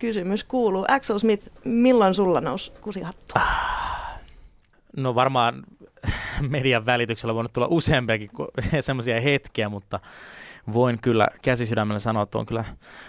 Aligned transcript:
kysymys 0.00 0.44
kuuluu. 0.44 0.84
Axel 0.88 1.18
Smith, 1.18 1.48
milloin 1.64 2.14
sulla 2.14 2.40
nousi 2.40 2.72
kusihattu? 2.80 3.34
No 4.96 5.14
varmaan 5.14 5.62
median 6.48 6.86
välityksellä 6.86 7.34
voinut 7.34 7.52
tulla 7.52 7.68
useampiakin 7.70 8.30
semmoisia 8.80 9.20
hetkiä, 9.20 9.68
mutta 9.68 10.00
voin 10.72 10.98
kyllä 11.00 11.28
käsisydämellä 11.42 11.98
sanoa, 11.98 12.22
että 12.22 12.38
on 12.38 12.46
kyllä, 12.46 12.64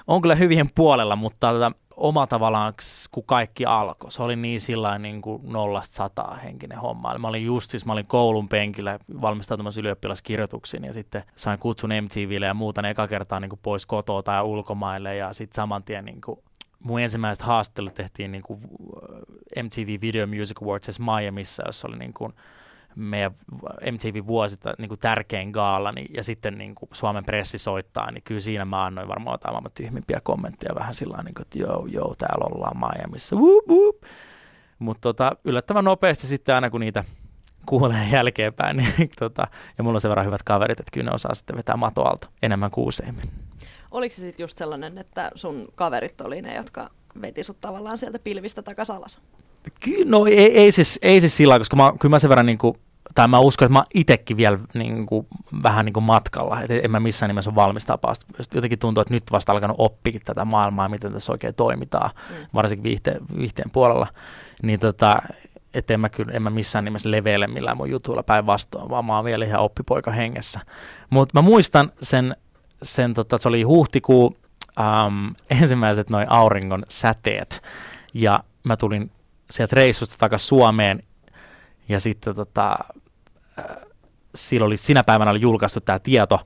on 0.08 0.22
kyllä 0.22 0.36
hyvien 0.36 0.70
puolella, 0.76 1.16
mutta 1.16 1.54
tätä 1.54 1.72
oma 1.96 2.28
tavallaan, 2.28 2.74
kun 3.12 3.24
kaikki 3.24 3.66
alkoi. 3.66 4.12
Se 4.12 4.24
oli 4.24 4.36
niin 4.36 4.60
sillä 4.60 5.00
niin 5.00 5.22
kuin 5.22 5.42
nollasta 5.44 5.96
sataa 5.96 6.36
henkinen 6.44 6.78
homma. 6.78 7.18
Mä 7.18 7.28
olin 7.28 7.46
just 7.46 7.72
siis, 7.72 7.86
mä 7.86 7.94
olin 7.94 8.06
koulun 8.06 8.50
penkillä 8.50 9.00
valmistautumassa 9.22 9.82
ylioppilaskirjoituksiin 9.82 10.84
ja 10.84 10.94
sitten 10.94 11.24
sain 11.36 11.60
kutsun 11.60 11.90
MTVlle 12.02 12.46
ja 12.46 12.54
muuta 12.54 12.90
eka 12.90 13.08
kertaa 13.08 13.40
niin 13.40 13.50
kuin 13.50 13.60
pois 13.64 13.86
kotoa 13.86 14.24
tai 14.24 14.44
ulkomaille 14.44 15.16
ja 15.16 15.34
sitten 15.34 15.56
saman 15.56 15.84
tien 15.84 16.06
niin 16.06 16.22
kuin 16.22 16.40
mun 16.84 17.02
ensimmäiset 17.02 17.44
haastattelut 17.44 17.94
tehtiin 17.94 18.32
niin 18.32 18.44
kuin 18.44 18.60
MTV 19.64 20.02
Video 20.02 20.28
Music 20.28 20.64
Awards 20.64 21.00
Miamiissa, 21.00 21.64
jossa 21.66 21.88
oli 21.88 21.98
niin 21.98 22.14
kuin 22.14 22.34
meidän 22.96 23.32
MTV 23.92 24.28
vuosista 24.28 24.74
niin 24.78 24.90
kuin 24.90 25.00
tärkein 25.00 25.52
gaala, 25.52 25.92
niin, 25.92 26.08
ja 26.14 26.24
sitten 26.24 26.58
niin 26.58 26.76
kuin 26.76 26.90
Suomen 26.94 27.26
pressi 27.26 27.58
soittaa, 27.58 28.12
niin 28.12 28.24
kyllä 28.24 28.42
siinä 28.42 28.66
mä 28.66 28.86
annoin 28.86 29.08
varmaan 29.08 29.34
jotain 29.34 29.54
maailman 29.54 29.72
tyhmimpiä 29.76 30.22
kommentteja 30.24 30.76
vähän 30.76 30.94
sillä 30.94 31.24
niin 31.24 31.42
että 31.42 31.60
joo, 31.60 31.86
joo, 31.86 32.16
täällä 32.18 32.46
ollaan 32.46 32.78
Miamiissa. 32.78 33.36
Mutta 34.80 35.02
tota, 35.02 35.36
yllättävän 35.44 35.86
nopeasti 35.86 36.28
sitten 36.28 36.56
aina 36.56 36.70
kun 36.70 36.82
niitä 36.82 37.04
kuulee 37.66 38.08
jälkeenpäin, 38.12 38.78
niin, 38.78 39.10
tota, 39.20 39.48
ja 39.78 39.84
mulla 39.84 39.96
on 39.96 40.02
sen 40.02 40.10
verran 40.10 40.26
hyvät 40.26 40.44
kaverit, 40.44 40.80
että 40.80 40.92
kyllä 40.94 41.10
ne 41.10 41.16
osaa 41.16 41.34
sitten 41.34 41.58
vetää 41.58 41.78
matoalta 41.78 42.30
enemmän 42.42 42.72
kuin 42.72 42.88
useimmin. 42.88 43.32
Oliko 43.92 44.16
se 44.16 44.22
sitten 44.22 44.44
just 44.44 44.58
sellainen, 44.58 44.98
että 44.98 45.32
sun 45.36 45.68
kaverit 45.76 46.22
oli 46.22 46.42
ne, 46.42 46.56
jotka 46.56 46.90
veti 47.22 47.44
sut 47.44 47.60
tavallaan 47.60 47.98
sieltä 47.98 48.20
pilvistä 48.20 48.62
takaisin 48.62 48.96
alas? 48.96 49.22
Kyllä, 49.80 50.06
no 50.06 50.26
ei, 50.26 50.58
ei, 50.58 50.72
siis, 50.72 51.00
ei 51.02 51.22
siis 51.22 51.38
sillä 51.38 51.58
koska 51.60 51.76
mä, 51.76 51.94
kyllä 52.00 52.14
mä 52.14 52.20
sen 52.20 52.30
verran 52.30 52.46
niin 52.46 52.58
kuin, 52.58 52.78
tai 53.16 53.28
mä 53.28 53.40
uskon, 53.40 53.66
että 53.66 53.80
mä 53.80 53.86
itsekin 53.94 54.38
vielä 54.38 54.60
niin 54.74 55.06
kuin, 55.06 55.28
vähän 55.64 55.86
niin 55.86 55.94
kuin 55.94 56.04
matkalla, 56.04 56.62
että 56.62 56.76
en 56.84 56.92
mä 56.92 57.00
missään 57.00 57.28
nimessä 57.28 57.50
ole 57.50 57.56
valmis 57.56 57.86
tapaa. 57.86 58.14
Jotenkin 58.54 58.80
tuntuu, 58.80 59.02
että 59.02 59.14
nyt 59.14 59.24
vasta 59.32 59.52
alkanut 59.52 59.76
oppia 59.80 60.20
tätä 60.26 60.46
maailmaa, 60.46 60.90
miten 60.90 61.14
tässä 61.14 61.32
oikein 61.32 61.56
toimitaan, 61.56 62.12
mm. 62.30 62.36
varsinkin 62.54 62.84
viihteen, 62.84 63.22
viihteen 63.38 63.72
puolella. 63.72 64.08
Niin 64.64 64.80
tota, 64.80 65.22
että 65.74 65.94
en 65.94 66.00
mä, 66.00 66.10
kyllä, 66.10 66.32
en 66.34 66.44
mä 66.44 66.50
missään 66.50 66.86
nimessä 66.86 67.12
leveile 67.12 67.48
millään 67.48 67.78
mun 67.78 67.90
jutuilla 67.90 68.24
päinvastoin, 68.24 68.90
vaan 68.90 69.06
mä 69.06 69.16
oon 69.16 69.26
vielä 69.26 69.46
ihan 69.46 69.62
oppipoika 69.62 70.12
hengessä. 70.12 70.60
Mutta 71.10 71.40
mä 71.40 71.42
muistan 71.42 71.92
sen, 72.02 72.36
sen 72.84 73.14
tota, 73.14 73.38
se 73.38 73.50
oli 73.50 73.64
huhtikuu, 73.64 74.38
um, 74.80 75.36
ensimmäiset 75.62 76.10
noin 76.10 76.32
auringon 76.32 76.84
säteet, 76.90 77.64
ja 78.14 78.44
mä 78.64 78.78
tulin 78.78 79.12
sieltä 79.52 79.76
reissusta 79.76 80.16
takaisin 80.18 80.48
Suomeen 80.48 81.04
ja 81.90 82.00
sitten 82.00 82.36
tota, 82.36 82.76
äh, 83.60 83.66
silloin 84.36 84.68
oli, 84.68 84.78
sinä 84.78 85.04
päivänä 85.04 85.32
oli 85.32 85.42
julkaistu 85.42 85.82
tämä 85.82 86.00
tieto, 86.00 86.40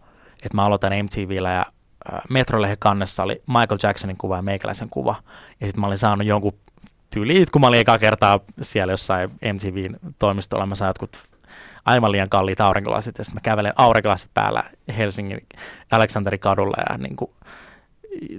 että 0.44 0.56
mä 0.56 0.64
aloitan 0.64 0.94
MTVllä 1.04 1.52
ja 1.52 1.66
äh, 2.14 2.22
Metrolehen 2.30 2.78
kannessa 2.80 3.24
oli 3.24 3.42
Michael 3.48 3.80
Jacksonin 3.84 4.18
kuva 4.18 4.36
ja 4.36 4.42
meikäläisen 4.42 4.90
kuva. 4.90 5.16
Ja 5.62 5.68
sitten 5.68 5.82
mä 5.82 5.88
olin 5.88 5.98
saanut 5.98 6.28
jonkun 6.28 6.60
tyyliin, 7.10 7.46
kun 7.52 7.62
mä 7.62 7.68
olin 7.68 7.80
eka 7.80 7.98
kertaa 7.98 8.40
siellä 8.62 8.94
jossain 8.94 9.30
MTVn 9.54 9.96
toimistolla, 10.20 10.66
mä 10.66 10.76
sain 10.76 10.90
jotkut 10.90 11.24
aivan 11.86 12.12
liian 12.12 12.30
kalliit 12.30 12.62
aurinkolasit, 12.62 13.18
ja 13.18 13.24
sitten 13.24 13.36
mä 13.36 13.42
kävelen 13.42 13.74
aurinkolasit 13.76 14.32
päällä 14.34 14.64
Helsingin 14.98 15.48
Aleksanterin 15.92 16.40
kadulla, 16.40 16.78
ja 16.90 16.98
niin 16.98 17.16
kuin, 17.16 17.32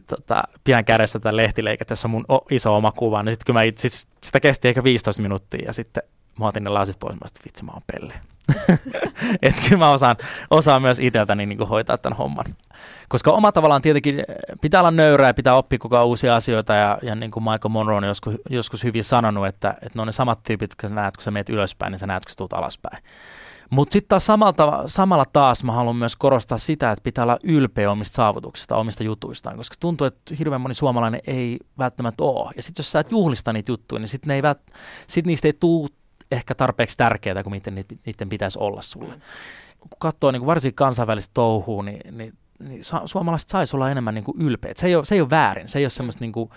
tota, 0.06 0.42
pidän 0.64 0.84
kädessä 0.84 1.18
tätä 1.18 1.36
lehtileikettä, 1.36 1.88
tässä 1.88 2.08
on 2.08 2.10
mun 2.10 2.24
iso 2.50 2.76
oma 2.76 2.92
kuva, 2.92 3.22
niin 3.22 3.32
sitten 3.32 3.46
kun 3.46 3.54
mä 3.54 3.62
it, 3.62 3.78
sit, 3.78 3.92
sitä 4.24 4.40
kesti 4.40 4.68
ehkä 4.68 4.84
15 4.84 5.22
minuuttia 5.22 5.66
ja 5.66 5.72
sitten 5.72 6.02
mä 6.40 6.46
otin 6.46 6.64
ne 6.64 6.70
lasit 6.70 6.98
pois, 6.98 7.14
mä 7.14 7.26
vitsi 7.44 7.64
mä 7.64 7.72
oon 7.72 7.82
pelle. 7.92 8.14
että 9.42 9.62
kyllä 9.62 9.78
mä 9.78 9.90
osaan, 9.90 10.16
osaan 10.50 10.82
myös 10.82 10.98
itseltäni 10.98 11.46
niin 11.46 11.58
kuin 11.58 11.68
hoitaa 11.68 11.98
tämän 11.98 12.16
homman. 12.16 12.44
Koska 13.08 13.30
oma 13.30 13.52
tavallaan 13.52 13.82
tietenkin 13.82 14.18
eh, 14.18 14.24
pitää 14.60 14.80
olla 14.80 14.90
nöyrää 14.90 15.28
ja 15.28 15.34
pitää 15.34 15.54
oppia 15.54 15.78
koko 15.78 15.96
ajan 15.96 16.06
uusia 16.06 16.36
asioita 16.36 16.74
ja, 16.74 16.98
ja 17.02 17.14
niin 17.14 17.30
kuin 17.30 17.42
Michael 17.42 17.68
Monroe 17.68 17.96
on 17.96 18.04
joskus, 18.04 18.34
joskus 18.50 18.84
hyvin 18.84 19.04
sanonut, 19.04 19.46
että, 19.46 19.70
että 19.70 19.90
ne 19.94 20.00
on 20.00 20.08
ne 20.08 20.12
samat 20.12 20.42
tyypit, 20.42 20.74
kun 20.74 20.88
sä 20.88 20.94
näet, 20.94 21.16
kun 21.16 21.24
sä 21.24 21.30
meet 21.30 21.48
ylöspäin, 21.48 21.90
niin 21.90 21.98
sä 21.98 22.06
näet, 22.06 22.24
kun 22.24 22.30
sä 22.30 22.36
tuut 22.36 22.52
alaspäin. 22.52 23.02
Mutta 23.70 23.92
sitten 23.92 24.08
taas 24.08 24.26
samalta, 24.26 24.82
samalla 24.86 25.24
taas 25.32 25.64
mä 25.64 25.72
haluan 25.72 25.96
myös 25.96 26.16
korostaa 26.16 26.58
sitä, 26.58 26.92
että 26.92 27.02
pitää 27.02 27.24
olla 27.24 27.38
ylpeä 27.42 27.90
omista 27.90 28.14
saavutuksista, 28.14 28.76
omista 28.76 29.02
jutuistaan, 29.02 29.56
koska 29.56 29.76
tuntuu, 29.80 30.06
että 30.06 30.34
hirveän 30.38 30.60
moni 30.60 30.74
suomalainen 30.74 31.20
ei 31.26 31.58
välttämättä 31.78 32.24
ole. 32.24 32.52
Ja 32.56 32.62
sitten 32.62 32.82
jos 32.82 32.92
sä 32.92 33.00
et 33.00 33.10
juhlista 33.10 33.52
niitä 33.52 33.72
juttuja, 33.72 33.98
niin 33.98 34.08
sitten 34.08 34.42
sit 35.06 35.26
niistä 35.26 35.48
ei 35.48 35.52
tule 35.52 35.88
ehkä 36.30 36.54
tarpeeksi 36.54 36.96
tärkeää 36.96 37.42
kuin 37.42 37.52
miten 37.52 37.74
niiden 38.06 38.28
pitäisi 38.28 38.58
olla 38.58 38.82
sulle. 38.82 39.14
Kun 39.80 39.90
katsoo 39.98 40.30
niin 40.30 40.40
kuin 40.40 40.46
varsinkin 40.46 40.76
kansainvälistä 40.76 41.34
touhua, 41.34 41.82
niin, 41.82 42.16
niin, 42.16 42.34
niin 42.58 42.82
suomalaiset 43.04 43.48
saisi 43.48 43.76
olla 43.76 43.90
enemmän 43.90 44.14
niin 44.14 44.24
kuin 44.24 44.40
ylpeät. 44.40 44.76
Se 44.76 44.86
ei, 44.86 44.96
ole, 44.96 45.04
se 45.04 45.14
ei 45.14 45.20
ole 45.20 45.30
väärin, 45.30 45.68
se 45.68 45.78
ei 45.78 45.84
ole 45.84 45.90
semmoista 45.90 46.24
niin 46.24 46.32
kuin, 46.32 46.50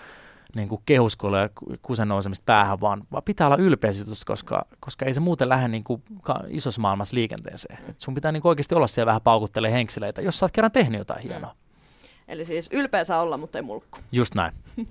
niin 0.54 0.68
kuin 0.68 0.82
kehuskolla 0.86 1.38
ja 1.38 1.48
kusen 1.82 2.08
nousemista 2.08 2.44
päähän, 2.46 2.80
vaan, 2.80 3.04
vaan 3.12 3.22
pitää 3.22 3.46
olla 3.46 3.56
ylpeä 3.56 3.90
koska, 4.26 4.66
koska 4.80 5.06
ei 5.06 5.14
se 5.14 5.20
muuten 5.20 5.48
lähde 5.48 5.68
niin 5.68 5.84
kuin 5.84 6.02
isossa 6.48 6.80
maailmassa 6.80 7.14
liikenteeseen. 7.14 7.78
Et 7.88 8.00
sun 8.00 8.14
pitää 8.14 8.32
niin 8.32 8.42
kuin 8.42 8.50
oikeasti 8.50 8.74
olla 8.74 8.86
siellä 8.86 9.06
vähän 9.06 9.22
paukuttelee 9.22 9.72
henkseleitä, 9.72 10.20
jos 10.20 10.38
sä 10.38 10.44
oot 10.44 10.52
kerran 10.52 10.72
tehnyt 10.72 10.98
jotain 10.98 11.22
hienoa. 11.22 11.54
Eli 12.28 12.44
siis 12.44 12.68
ylpeä 12.72 13.04
saa 13.04 13.20
olla, 13.20 13.36
mutta 13.36 13.58
ei 13.58 13.62
mulkku. 13.62 13.98
Just 14.12 14.34
näin. 14.34 14.52